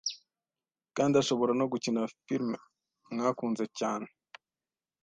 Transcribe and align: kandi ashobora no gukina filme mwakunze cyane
kandi 0.95 1.13
ashobora 1.21 1.51
no 1.59 1.65
gukina 1.71 2.01
filme 2.25 2.57
mwakunze 3.13 3.63
cyane 3.79 4.07